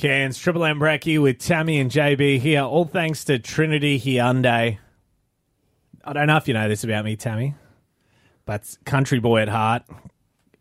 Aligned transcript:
Cairns, 0.00 0.38
Triple 0.38 0.64
M 0.64 0.80
Bracky 0.80 1.20
with 1.20 1.38
Tammy 1.38 1.78
and 1.78 1.90
JB 1.90 2.38
here. 2.38 2.62
All 2.62 2.86
thanks 2.86 3.22
to 3.24 3.38
Trinity 3.38 4.00
Hyundai. 4.00 4.78
I 6.02 6.12
don't 6.14 6.26
know 6.26 6.38
if 6.38 6.48
you 6.48 6.54
know 6.54 6.70
this 6.70 6.84
about 6.84 7.04
me, 7.04 7.16
Tammy, 7.16 7.54
but 8.46 8.78
country 8.86 9.18
boy 9.18 9.42
at 9.42 9.48
heart. 9.50 9.82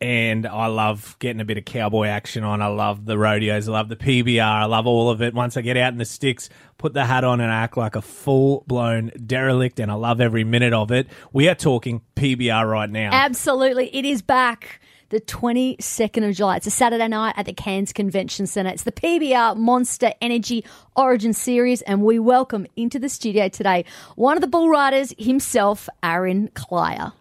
And 0.01 0.45
I 0.45 0.67
love 0.67 1.15
getting 1.19 1.39
a 1.39 1.45
bit 1.45 1.57
of 1.57 1.63
cowboy 1.63 2.07
action 2.07 2.43
on. 2.43 2.61
I 2.61 2.67
love 2.67 3.05
the 3.05 3.17
rodeos. 3.17 3.69
I 3.69 3.71
love 3.71 3.87
the 3.87 3.95
PBR. 3.95 4.41
I 4.41 4.65
love 4.65 4.85
all 4.87 5.09
of 5.09 5.21
it. 5.21 5.33
Once 5.33 5.55
I 5.55 5.61
get 5.61 5.77
out 5.77 5.93
in 5.93 5.99
the 5.99 6.05
sticks, 6.05 6.49
put 6.77 6.93
the 6.93 7.05
hat 7.05 7.23
on 7.23 7.39
and 7.39 7.49
act 7.49 7.77
like 7.77 7.95
a 7.95 8.01
full 8.01 8.65
blown 8.67 9.09
derelict. 9.25 9.79
And 9.79 9.89
I 9.89 9.95
love 9.95 10.19
every 10.19 10.43
minute 10.43 10.73
of 10.73 10.91
it. 10.91 11.07
We 11.31 11.47
are 11.47 11.55
talking 11.55 12.01
PBR 12.17 12.69
right 12.69 12.89
now. 12.89 13.11
Absolutely. 13.13 13.89
It 13.95 14.03
is 14.03 14.21
back 14.21 14.81
the 15.09 15.19
22nd 15.19 16.29
of 16.29 16.35
July. 16.35 16.57
It's 16.57 16.67
a 16.67 16.71
Saturday 16.71 17.07
night 17.07 17.33
at 17.35 17.47
the 17.47 17.53
Cairns 17.53 17.91
Convention 17.91 18.45
Centre. 18.45 18.71
It's 18.71 18.83
the 18.83 18.91
PBR 18.91 19.57
Monster 19.57 20.13
Energy 20.21 20.63
Origin 20.95 21.33
Series, 21.33 21.81
and 21.81 22.03
we 22.03 22.19
welcome 22.19 22.67
into 22.75 22.99
the 22.99 23.09
studio 23.09 23.49
today 23.49 23.85
one 24.15 24.37
of 24.37 24.41
the 24.41 24.47
bull 24.47 24.69
riders 24.69 25.13
himself, 25.17 25.89
Aaron 26.03 26.49
Kleier. 26.49 27.13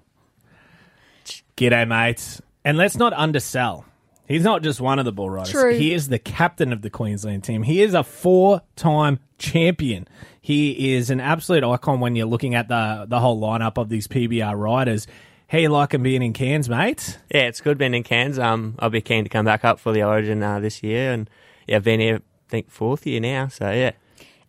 G'day, 1.57 1.89
mates. 1.89 2.43
And 2.65 2.77
let's 2.77 2.97
not 2.97 3.15
undersell. 3.15 3.87
He's 4.27 4.45
not 4.45 4.63
just 4.63 4.81
one 4.81 4.99
of 4.99 5.07
the 5.07 5.13
bull 5.13 5.31
riders. 5.31 5.51
True. 5.51 5.75
He 5.75 5.95
is 5.95 6.09
the 6.09 6.19
captain 6.19 6.75
of 6.75 6.83
the 6.83 6.91
Queensland 6.91 7.45
team. 7.45 7.63
He 7.63 7.81
is 7.81 7.95
a 7.95 8.05
four-time 8.05 9.21
champion. 9.39 10.07
He 10.43 10.95
is 10.95 11.09
an 11.09 11.21
absolute 11.21 11.65
icon 11.65 12.01
when 12.01 12.15
you're 12.17 12.27
looking 12.27 12.55
at 12.55 12.69
the 12.69 13.07
the 13.09 13.21
whole 13.21 13.41
lineup 13.41 13.79
of 13.79 13.89
these 13.89 14.07
PBR 14.07 14.59
riders. 14.59 15.07
How 15.49 15.57
you 15.57 15.71
liking 15.71 16.03
being 16.03 16.21
in 16.21 16.35
Cairns, 16.35 16.69
mate? 16.69 17.19
Yeah, 17.35 17.45
it's 17.45 17.63
good 17.63 17.79
being 17.79 17.95
in 17.95 18.03
Cairns. 18.03 18.39
Um, 18.39 18.75
I'll 18.81 18.91
be 18.91 19.01
keen 19.01 19.25
to 19.25 19.31
come 19.31 19.47
back 19.47 19.65
up 19.65 19.81
for 19.81 19.93
the 19.93 20.03
Origin 20.03 20.43
uh, 20.43 20.61
this 20.61 20.83
year, 20.83 21.11
and 21.11 21.31
yeah, 21.67 21.77
I've 21.77 21.85
been 21.85 22.01
here, 22.01 22.17
I 22.17 22.51
think, 22.51 22.71
fourth 22.71 23.07
year 23.07 23.19
now. 23.19 23.49
So 23.49 23.71
yeah, 23.71 23.93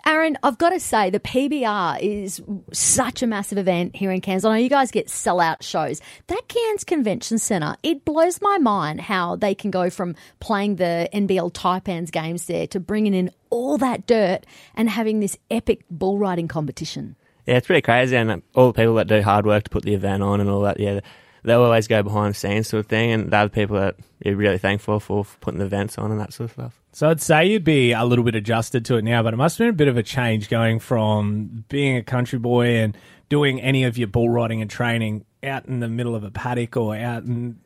Aaron, 0.05 0.37
I've 0.43 0.57
got 0.57 0.71
to 0.71 0.79
say, 0.79 1.09
the 1.09 1.19
PBR 1.21 2.01
is 2.01 2.41
such 2.73 3.23
a 3.23 3.27
massive 3.27 3.57
event 3.57 3.95
here 3.95 4.11
in 4.11 4.19
Cairns. 4.19 4.43
I 4.43 4.49
know 4.49 4.61
you 4.61 4.69
guys 4.69 4.91
get 4.91 5.07
sellout 5.07 5.61
shows. 5.61 6.01
That 6.27 6.47
Cairns 6.47 6.83
Convention 6.83 7.37
Centre, 7.37 7.75
it 7.81 8.03
blows 8.03 8.41
my 8.41 8.57
mind 8.57 8.99
how 8.99 9.35
they 9.35 9.55
can 9.55 9.71
go 9.71 9.89
from 9.89 10.15
playing 10.41 10.77
the 10.77 11.07
NBL 11.13 11.53
Taipans 11.53 12.11
games 12.11 12.45
there 12.47 12.67
to 12.67 12.79
bringing 12.79 13.13
in 13.13 13.31
all 13.49 13.77
that 13.77 14.05
dirt 14.05 14.45
and 14.75 14.89
having 14.89 15.21
this 15.21 15.37
epic 15.51 15.85
bull 15.89 16.17
riding 16.17 16.49
competition. 16.49 17.15
Yeah, 17.49 17.57
it's 17.57 17.65
pretty 17.65 17.81
crazy, 17.81 18.15
and 18.15 18.43
all 18.53 18.67
the 18.67 18.73
people 18.73 18.93
that 18.95 19.07
do 19.07 19.23
hard 19.23 19.43
work 19.43 19.63
to 19.63 19.69
put 19.71 19.83
the 19.83 19.95
event 19.95 20.21
on 20.21 20.39
and 20.39 20.49
all 20.49 20.61
that. 20.61 20.79
Yeah, 20.79 20.99
they'll 21.43 21.63
always 21.63 21.87
go 21.87 22.03
behind 22.03 22.35
the 22.35 22.37
scenes 22.37 22.67
sort 22.67 22.81
of 22.81 22.85
thing, 22.85 23.11
and 23.11 23.31
they're 23.31 23.45
the 23.45 23.49
people 23.49 23.77
that 23.77 23.95
you're 24.23 24.35
really 24.35 24.59
thankful 24.59 24.99
for, 24.99 25.25
for 25.25 25.37
putting 25.39 25.57
the 25.57 25.65
events 25.65 25.97
on 25.97 26.11
and 26.11 26.19
that 26.19 26.31
sort 26.31 26.49
of 26.49 26.53
stuff. 26.53 26.81
So 26.91 27.09
I'd 27.09 27.21
say 27.21 27.47
you'd 27.47 27.63
be 27.63 27.91
a 27.91 28.05
little 28.05 28.23
bit 28.23 28.35
adjusted 28.35 28.85
to 28.85 28.97
it 28.97 29.03
now, 29.03 29.23
but 29.23 29.33
it 29.33 29.37
must 29.37 29.57
have 29.57 29.65
been 29.65 29.73
a 29.73 29.77
bit 29.77 29.87
of 29.87 29.97
a 29.97 30.03
change 30.03 30.47
going 30.47 30.77
from 30.79 31.65
being 31.69 31.97
a 31.97 32.03
country 32.03 32.37
boy 32.37 32.77
and 32.77 32.95
doing 33.29 33.59
any 33.61 33.83
of 33.83 33.97
your 33.97 34.07
bull 34.07 34.29
riding 34.29 34.61
and 34.61 34.69
training 34.69 35.25
out 35.41 35.65
in 35.65 35.79
the 35.79 35.87
middle 35.87 36.15
of 36.15 36.23
a 36.23 36.29
paddock 36.29 36.77
or 36.77 36.95
out 36.95 37.23
in, 37.23 37.59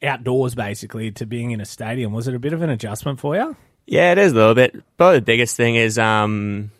outdoors 0.00 0.54
basically 0.54 1.10
to 1.10 1.26
being 1.26 1.50
in 1.50 1.60
a 1.60 1.64
stadium. 1.64 2.12
Was 2.12 2.28
it 2.28 2.36
a 2.36 2.38
bit 2.38 2.52
of 2.52 2.62
an 2.62 2.70
adjustment 2.70 3.18
for 3.18 3.34
you? 3.34 3.56
Yeah, 3.86 4.12
it 4.12 4.18
is 4.18 4.30
a 4.30 4.36
little 4.36 4.54
bit. 4.54 4.76
Probably 4.96 5.18
the 5.18 5.24
biggest 5.24 5.56
thing 5.56 5.74
is, 5.74 5.98
um, 5.98 6.70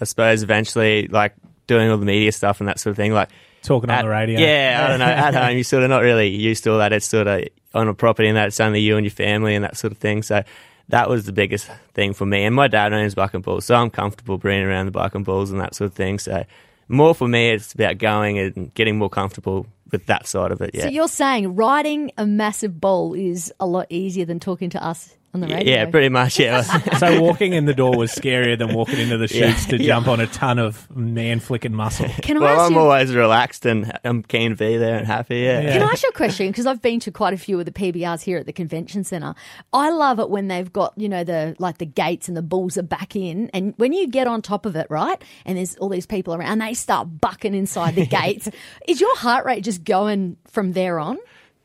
I 0.00 0.04
suppose, 0.04 0.44
eventually, 0.44 1.08
like 1.08 1.34
doing 1.70 1.88
all 1.88 1.96
the 1.98 2.04
media 2.04 2.32
stuff 2.32 2.60
and 2.60 2.68
that 2.68 2.80
sort 2.80 2.90
of 2.90 2.96
thing. 2.96 3.12
Like 3.12 3.30
Talking 3.62 3.90
on 3.90 4.04
the 4.04 4.10
radio. 4.10 4.40
Yeah, 4.40 4.84
I 4.84 4.88
don't 4.88 4.98
know. 4.98 5.04
At 5.04 5.34
home, 5.34 5.54
you're 5.54 5.64
sort 5.64 5.82
of 5.82 5.90
not 5.90 6.02
really 6.02 6.28
used 6.28 6.64
to 6.64 6.72
all 6.72 6.78
that. 6.78 6.92
It's 6.92 7.06
sort 7.06 7.26
of 7.26 7.44
on 7.74 7.88
a 7.88 7.94
property 7.94 8.28
and 8.28 8.36
that 8.36 8.48
it's 8.48 8.60
only 8.60 8.80
you 8.80 8.96
and 8.96 9.04
your 9.04 9.10
family 9.10 9.54
and 9.54 9.64
that 9.64 9.76
sort 9.76 9.92
of 9.92 9.98
thing. 9.98 10.22
So 10.22 10.42
that 10.88 11.08
was 11.08 11.26
the 11.26 11.32
biggest 11.32 11.68
thing 11.92 12.14
for 12.14 12.24
me. 12.24 12.44
And 12.44 12.54
my 12.54 12.68
dad 12.68 12.92
owns 12.92 13.14
Buck 13.14 13.34
and 13.34 13.42
Bulls, 13.42 13.66
so 13.66 13.74
I'm 13.74 13.90
comfortable 13.90 14.38
bringing 14.38 14.66
around 14.66 14.86
the 14.86 14.92
Buck 14.92 15.14
and 15.14 15.24
Bulls 15.24 15.50
and 15.50 15.60
that 15.60 15.74
sort 15.74 15.90
of 15.90 15.94
thing. 15.94 16.18
So 16.18 16.44
more 16.88 17.14
for 17.14 17.28
me, 17.28 17.50
it's 17.50 17.74
about 17.74 17.98
going 17.98 18.38
and 18.38 18.72
getting 18.74 18.96
more 18.96 19.10
comfortable 19.10 19.66
with 19.92 20.06
that 20.06 20.26
side 20.26 20.52
of 20.52 20.60
it. 20.62 20.70
Yeah. 20.72 20.84
So 20.84 20.88
you're 20.88 21.08
saying 21.08 21.54
riding 21.54 22.12
a 22.16 22.26
massive 22.26 22.80
bull 22.80 23.14
is 23.14 23.52
a 23.60 23.66
lot 23.66 23.86
easier 23.90 24.24
than 24.24 24.40
talking 24.40 24.70
to 24.70 24.82
us 24.82 25.14
on 25.32 25.40
the 25.40 25.46
radio? 25.46 25.72
yeah, 25.72 25.86
pretty 25.86 26.08
much. 26.08 26.38
Yeah. 26.38 26.62
So 26.98 27.20
walking 27.20 27.52
in 27.54 27.64
the 27.64 27.72
door 27.74 27.96
was 27.96 28.12
scarier 28.12 28.58
than 28.58 28.74
walking 28.74 28.98
into 28.98 29.16
the 29.16 29.26
Yeah. 29.32 29.52
chutes 29.52 29.66
to 29.66 29.78
jump 29.78 30.06
on 30.08 30.20
a 30.20 30.26
ton 30.26 30.58
of 30.58 30.90
man 30.94 31.40
flicking 31.40 31.72
muscle. 31.74 32.08
Can 32.22 32.36
I 32.36 32.40
well, 32.40 32.60
ask 32.60 32.66
I'm 32.70 32.72
you? 32.74 32.78
always 32.80 33.14
relaxed 33.14 33.64
and 33.64 33.90
I'm 34.04 34.22
keen 34.22 34.50
to 34.50 34.56
be 34.56 34.76
there 34.76 34.96
and 34.98 35.06
happy. 35.06 35.38
Yeah. 35.38 35.60
Yeah. 35.60 35.72
Can 35.74 35.82
I 35.82 35.86
ask 35.92 36.02
you 36.02 36.08
a 36.10 36.12
question? 36.12 36.48
Because 36.48 36.66
I've 36.66 36.82
been 36.82 37.00
to 37.00 37.10
quite 37.10 37.32
a 37.32 37.38
few 37.38 37.58
of 37.58 37.64
the 37.64 37.72
PBRs 37.72 38.22
here 38.22 38.38
at 38.38 38.46
the 38.46 38.52
convention 38.52 39.04
centre. 39.04 39.34
I 39.72 39.90
love 39.90 40.18
it 40.18 40.28
when 40.30 40.48
they've 40.48 40.70
got 40.72 40.92
you 40.96 41.08
know 41.08 41.24
the 41.24 41.54
like 41.58 41.78
the 41.78 41.86
gates 41.86 42.28
and 42.28 42.36
the 42.36 42.42
bulls 42.42 42.76
are 42.76 42.82
back 42.82 43.14
in, 43.16 43.50
and 43.54 43.72
when 43.76 43.92
you 43.92 44.08
get 44.08 44.26
on 44.26 44.42
top 44.42 44.66
of 44.66 44.76
it, 44.76 44.86
right? 44.90 45.22
And 45.46 45.56
there's 45.56 45.76
all 45.76 45.88
these 45.88 46.06
people 46.06 46.34
around, 46.34 46.50
and 46.50 46.60
they 46.60 46.74
start 46.74 47.20
bucking 47.20 47.54
inside 47.54 47.94
the 47.94 48.06
gates. 48.20 48.48
Is 48.88 49.00
your 49.00 49.16
heart 49.16 49.46
rate 49.46 49.64
just 49.64 49.84
going 49.84 50.36
from 50.48 50.72
there 50.72 50.98
on? 50.98 51.18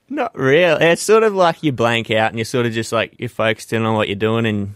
Not 0.10 0.38
really. 0.38 0.84
It's 0.86 1.02
sort 1.02 1.24
of 1.24 1.34
like 1.34 1.64
you 1.64 1.72
blank 1.72 2.12
out 2.12 2.30
and 2.30 2.38
you're 2.38 2.46
sort 2.46 2.66
of 2.66 2.74
just 2.74 2.92
like 2.92 3.16
you're 3.18 3.30
focused 3.30 3.74
in 3.74 3.84
on 3.84 3.96
what 3.96 4.08
you're 4.08 4.16
doing 4.16 4.46
and 4.46 4.76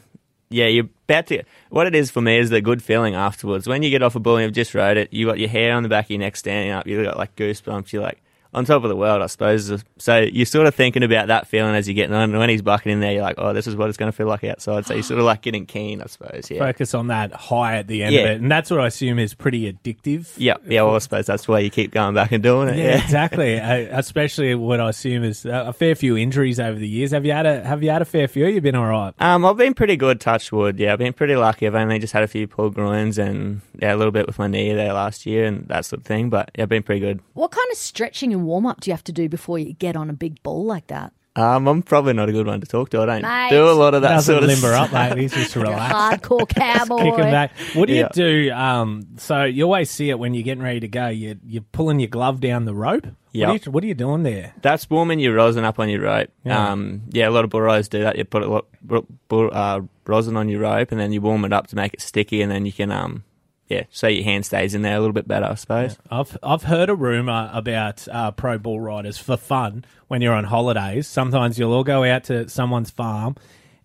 yeah, 0.50 0.66
you're 0.66 0.90
about 1.08 1.28
to. 1.28 1.44
What 1.70 1.86
it 1.86 1.94
is 1.94 2.10
for 2.10 2.22
me 2.22 2.40
is 2.40 2.50
the 2.50 2.62
good 2.62 2.82
feeling 2.82 3.14
afterwards. 3.14 3.68
When 3.68 3.84
you 3.84 3.92
get 3.92 4.02
off 4.02 4.16
a 4.16 4.20
bull 4.20 4.38
and 4.38 4.46
you've 4.46 4.54
just 4.54 4.74
rode 4.74 4.98
it, 4.98 5.14
you 5.14 5.28
got 5.28 5.38
your 5.38 5.50
hair 5.50 5.76
on 5.76 5.84
the 5.84 5.90
back 5.90 6.06
of 6.06 6.12
your 6.12 6.20
neck 6.20 6.36
standing 6.36 6.72
up. 6.72 6.88
You 6.88 7.04
got 7.04 7.18
like 7.18 7.36
goosebumps. 7.36 7.94
You're 7.94 8.02
like 8.02 8.22
on 8.54 8.66
top 8.66 8.84
of 8.84 8.90
the 8.90 8.96
world, 8.96 9.22
I 9.22 9.28
suppose. 9.28 9.84
So 10.00 10.18
you're 10.20 10.46
sort 10.46 10.66
of 10.68 10.74
thinking 10.74 11.04
about 11.04 11.28
that 11.28 11.48
feeling 11.48 11.76
as 11.76 11.88
you're 11.88 11.94
getting 11.96 12.16
on. 12.16 12.32
And 12.32 12.40
when 12.40 12.50
he's 12.50 12.62
bucking 12.64 12.92
in 12.92 13.00
there, 13.00 13.12
you're 13.14 13.22
like, 13.22 13.36
oh, 13.38 13.54
this 13.54 13.68
is 13.68 13.76
what 13.76 13.90
it's 13.90 13.98
going 13.98 14.12
to 14.12 14.16
feel 14.16 14.26
like 14.28 14.44
outside. 14.44 14.86
So 14.88 14.96
you're 14.96 15.04
sort 15.04 15.20
of 15.20 15.26
like 15.26 15.42
getting 15.42 15.66
keen, 15.68 16.02
I 16.02 16.08
suppose. 16.08 16.50
Yeah. 16.50 16.60
Focus 16.60 16.94
on 16.96 17.08
that 17.08 17.32
high 17.32 17.76
at 17.78 17.88
the 17.88 18.02
end 18.04 18.16
Yeah. 18.16 18.22
of 18.22 18.30
it. 18.32 18.42
And 18.42 18.52
that's 18.52 18.72
what 18.72 18.80
I 18.80 18.88
assume 18.88 19.20
is 19.20 19.34
pretty 19.36 19.72
addictive. 19.72 20.34
Yeah, 20.38 20.56
yeah. 20.68 20.82
Well, 20.82 20.96
I 20.96 21.00
suppose 21.00 21.28
that's 21.28 21.48
why 21.48 21.60
you 21.60 21.70
keep 21.70 21.92
going 21.92 22.16
back 22.16 22.32
and 22.32 22.42
doing 22.42 22.70
it. 22.70 22.78
Yeah, 22.78 22.84
Yeah. 22.96 23.04
exactly. 23.04 23.60
Uh, 23.70 23.86
especially 23.92 24.56
what 24.56 24.80
I 24.80 24.90
assume 24.90 25.24
is 25.24 25.46
uh, 25.46 25.66
a 25.68 25.74
fair 25.74 25.94
few 25.94 26.18
injuries 26.18 26.60
over 26.60 26.80
the 26.80 26.88
years. 26.88 27.12
Have 27.12 27.26
you 27.26 27.34
had 27.34 27.46
a 27.46 27.64
Have 27.64 27.84
you 27.84 27.92
had 27.92 28.02
a 28.02 28.06
fair 28.06 28.28
few? 28.28 28.48
You've 28.48 28.64
been 28.64 28.74
all 28.76 28.88
right. 28.88 29.14
Um, 29.20 29.46
I've 29.46 29.58
been 29.58 29.74
pretty 29.76 29.96
good, 29.96 30.20
touch 30.20 30.52
wood. 30.52 30.80
Yeah, 30.80 30.94
I've 30.94 31.00
been 31.00 31.14
pretty 31.14 31.36
lucky. 31.36 31.68
I've 31.68 31.76
only 31.76 32.00
just 32.00 32.14
had 32.14 32.24
a 32.24 32.28
few 32.28 32.48
pulled 32.48 32.74
groins 32.74 33.18
and 33.20 33.62
yeah, 33.80 33.94
a 33.94 33.98
little 33.98 34.12
bit 34.12 34.26
with 34.26 34.40
my 34.40 34.48
knee 34.48 34.74
there 34.74 34.94
last 34.94 35.26
year 35.28 35.46
and 35.46 35.68
that 35.68 35.86
sort 35.86 36.00
of 36.02 36.06
thing. 36.08 36.30
But 36.32 36.50
yeah, 36.58 36.64
I've 36.64 36.70
been 36.70 36.82
pretty 36.84 37.02
good. 37.02 37.20
What 37.34 37.52
kind 37.52 37.68
of 37.72 37.78
stretching 37.78 38.32
and 38.40 38.48
warm 38.48 38.66
up 38.66 38.82
do 38.82 38.90
you 38.90 38.94
have 38.94 39.04
to 39.06 39.12
do 39.12 39.30
before 39.30 39.60
you 39.60 39.74
get 39.74 39.96
on 39.96 40.10
a 40.10 40.14
big 40.14 40.42
bull 40.44 40.66
like 40.66 40.88
that? 40.88 41.14
Um, 41.36 41.68
I'm 41.68 41.84
probably 41.84 42.14
not 42.14 42.28
a 42.28 42.32
good 42.34 42.48
one 42.48 42.60
to 42.60 42.68
talk 42.68 42.90
to. 42.90 43.02
I 43.02 43.06
don't 43.06 43.22
Mate. 43.22 43.50
do 43.52 43.70
a 43.70 43.72
lot 43.72 43.94
of 43.94 44.02
that 44.02 44.10
Doesn't 44.16 44.34
sort 44.34 44.44
of 44.44 44.50
limber 44.50 44.74
up, 44.74 44.92
mate. 44.92 45.18
He's 45.18 45.34
just 45.44 45.56
relax. 45.56 45.94
Hardcore 45.94 46.50
cowboy. 46.54 47.04
Kick 47.04 47.14
'em 47.20 47.32
back. 47.32 47.52
What 47.76 47.88
do 47.88 47.94
you 47.94 48.08
do? 48.12 48.52
Um, 48.52 49.06
so 49.18 49.44
you 49.44 49.64
always 49.64 49.90
see 49.90 50.10
it 50.10 50.18
when 50.20 50.34
you're 50.34 50.44
getting 50.44 50.64
ready 50.64 50.82
to 50.82 50.88
go. 50.88 51.08
You 51.08 51.38
you're 51.46 51.64
pulling 51.72 52.00
your 52.00 52.10
glove 52.10 52.42
down 52.42 52.66
the 52.66 52.74
rope. 52.74 53.08
Yeah. 53.32 53.50
What, 53.50 53.62
are 53.62 53.64
you, 53.66 53.72
what 53.72 53.84
are 53.84 53.88
you 53.88 53.94
doing 53.94 54.24
there? 54.24 54.54
That's 54.64 54.90
warming 54.90 55.20
your 55.20 55.36
rosin 55.36 55.64
up 55.64 55.80
on 55.80 55.88
your 55.88 56.02
rope. 56.02 56.30
Yeah. 56.44 56.72
Um, 56.72 57.04
yeah, 57.10 57.30
a 57.30 57.32
lot 57.32 57.44
of 57.46 57.52
bull 57.52 57.62
riders 57.62 57.88
do 57.88 58.02
that. 58.02 58.18
You 58.18 58.26
put 58.26 58.42
a 58.42 58.48
lot 58.48 58.66
bu- 58.82 59.06
bull- 59.30 59.52
uh, 59.54 59.82
rosin 60.08 60.36
on 60.36 60.50
your 60.50 60.62
rope 60.62 60.92
and 60.92 61.00
then 61.00 61.14
you 61.14 61.22
warm 61.22 61.46
it 61.46 61.54
up 61.54 61.68
to 61.68 61.76
make 61.76 61.94
it 61.94 62.02
sticky, 62.02 62.42
and 62.42 62.52
then 62.52 62.66
you 62.66 62.74
can 62.74 62.92
um, 62.92 63.24
yeah, 63.70 63.84
so 63.92 64.08
your 64.08 64.24
hand 64.24 64.48
stays 64.48 64.74
in 64.74 64.82
there 64.82 64.96
a 64.96 65.00
little 65.00 65.14
bit 65.14 65.28
better, 65.28 65.46
I 65.46 65.54
suppose. 65.54 65.98
I've 66.10 66.36
I've 66.42 66.64
heard 66.64 66.90
a 66.90 66.96
rumor 66.96 67.52
about 67.54 68.08
uh, 68.08 68.32
pro 68.32 68.58
bull 68.58 68.80
riders 68.80 69.20
for 69.20 69.38
fun 69.38 69.86
when 70.08 70.22
you're 70.22 70.34
on 70.34 70.46
holidays. 70.46 71.08
Sometimes 71.08 71.60
you'll 71.60 71.74
all 71.74 71.84
go 71.84 72.04
out 72.04 72.24
to 72.26 72.50
someone's 72.50 72.90
farm 72.90 73.36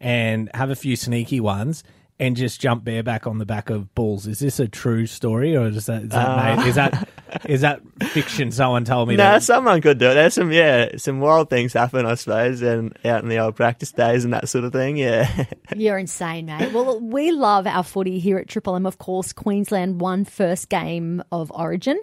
and 0.01 0.51
have 0.55 0.71
a 0.71 0.77
few 0.77 0.97
sneaky 0.97 1.39
ones 1.39 1.85
and 2.21 2.37
just 2.37 2.61
jump 2.61 2.85
bareback 2.85 3.27
on 3.27 3.39
the 3.39 3.47
back 3.47 3.71
of 3.71 3.93
bulls. 3.95 4.27
Is 4.27 4.39
this 4.39 4.61
a 4.61 4.69
true 4.69 5.07
story 5.07 5.57
or 5.57 5.67
is 5.67 5.87
that 5.87 6.03
is 6.05 6.09
that, 6.11 6.29
Uh. 6.29 6.57
made, 6.57 6.67
is 6.69 6.75
that 6.77 7.09
is 7.47 7.61
that 7.63 7.81
fiction? 8.13 8.53
Someone 8.53 8.85
told 8.85 9.09
me 9.09 9.17
No, 9.17 9.25
that. 9.25 9.43
someone 9.43 9.81
could 9.81 9.99
do 9.99 10.07
it. 10.11 10.15
There's 10.15 10.35
some, 10.35 10.53
yeah, 10.53 10.91
some 10.97 11.19
wild 11.19 11.51
things 11.51 11.73
happen, 11.73 12.07
I 12.07 12.15
suppose, 12.15 12.63
and 12.63 12.97
out 13.05 13.25
in 13.25 13.29
the 13.29 13.39
old 13.39 13.57
practice 13.57 13.91
days 13.91 14.25
and 14.25 14.33
that 14.33 14.49
sort 14.49 14.65
of 14.65 14.73
thing. 14.73 14.97
Yeah. 14.97 15.47
You're 15.77 15.99
insane, 15.99 16.47
mate. 16.47 16.73
Well, 16.73 17.01
we 17.01 17.33
love 17.33 17.67
our 17.67 17.83
footy 17.83 18.21
here 18.21 18.39
at 18.39 18.47
Triple 18.49 18.77
M. 18.77 18.87
Of 18.87 18.99
course, 18.99 19.33
Queensland 19.33 20.01
won 20.01 20.25
first 20.25 20.69
game 20.69 21.25
of 21.33 21.51
Origin, 21.53 21.99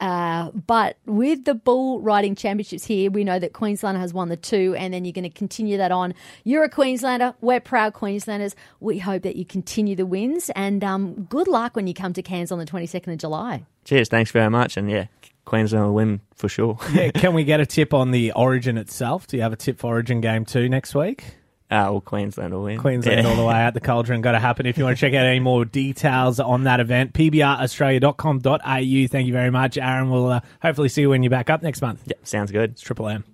uh, 0.00 0.50
but 0.52 0.98
with 1.06 1.44
the 1.44 1.54
bull 1.54 2.00
riding 2.00 2.36
championships 2.36 2.84
here, 2.84 3.10
we 3.10 3.24
know 3.24 3.40
that 3.40 3.52
Queensland 3.52 3.98
has 3.98 4.14
won 4.14 4.28
the 4.28 4.36
two, 4.36 4.76
and 4.78 4.94
then 4.94 5.04
you're 5.04 5.12
going 5.12 5.24
to 5.24 5.30
continue 5.30 5.76
that 5.78 5.90
on. 5.90 6.14
You're 6.44 6.62
a 6.62 6.68
Queenslander. 6.70 7.34
We're 7.40 7.58
proud 7.60 7.94
Queenslanders. 7.94 8.54
We 8.78 8.98
hope 8.98 9.22
that 9.24 9.34
you 9.34 9.44
continue 9.66 9.96
the 9.96 10.06
wins, 10.06 10.48
and 10.54 10.84
um, 10.84 11.24
good 11.24 11.48
luck 11.48 11.74
when 11.74 11.88
you 11.88 11.94
come 11.94 12.12
to 12.12 12.22
Cairns 12.22 12.52
on 12.52 12.58
the 12.60 12.64
22nd 12.64 13.12
of 13.14 13.18
July. 13.18 13.64
Cheers, 13.84 14.08
thanks 14.08 14.30
very 14.30 14.48
much, 14.48 14.76
and 14.76 14.88
yeah, 14.88 15.06
Queensland 15.44 15.86
will 15.86 15.94
win 15.94 16.20
for 16.36 16.48
sure. 16.48 16.78
yeah, 16.92 17.10
can 17.10 17.34
we 17.34 17.42
get 17.42 17.58
a 17.58 17.66
tip 17.66 17.92
on 17.92 18.12
the 18.12 18.30
Origin 18.32 18.78
itself? 18.78 19.26
Do 19.26 19.36
you 19.36 19.42
have 19.42 19.52
a 19.52 19.56
tip 19.56 19.80
for 19.80 19.88
Origin 19.88 20.20
game 20.20 20.44
two 20.44 20.68
next 20.68 20.94
week? 20.94 21.24
Uh, 21.68 21.90
well, 21.90 22.00
Queensland 22.00 22.54
will 22.54 22.62
win. 22.62 22.78
Queensland 22.78 23.22
Yeah. 23.24 23.28
all 23.28 23.34
the 23.34 23.44
way 23.44 23.54
out 23.56 23.74
the 23.74 23.80
cauldron. 23.80 24.20
Got 24.20 24.32
to 24.32 24.38
happen. 24.38 24.66
If 24.66 24.78
you 24.78 24.84
want 24.84 24.96
to 24.98 25.00
check 25.00 25.14
out 25.14 25.26
any 25.26 25.40
more 25.40 25.64
details 25.64 26.38
on 26.38 26.62
that 26.62 26.78
event, 26.78 27.12
pbraustralia.com.au. 27.12 29.06
Thank 29.08 29.26
you 29.26 29.32
very 29.32 29.50
much, 29.50 29.76
Aaron. 29.76 30.08
We'll 30.10 30.28
uh, 30.30 30.40
hopefully 30.62 30.88
see 30.88 31.00
you 31.00 31.10
when 31.10 31.24
you're 31.24 31.30
back 31.30 31.50
up 31.50 31.64
next 31.64 31.82
month. 31.82 32.04
Yeah, 32.06 32.14
sounds 32.22 32.52
good. 32.52 32.70
It's 32.70 32.82
Triple 32.82 33.08
M. 33.08 33.24